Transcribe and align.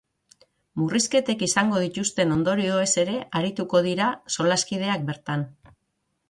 Murrizketek 0.83 1.43
izango 1.47 1.81
dituzten 1.83 2.33
ondorioez 2.37 2.87
ere 3.03 3.19
arituko 3.41 3.83
dira 3.89 4.09
solaskideak 4.37 5.07
bertan. 5.13 5.47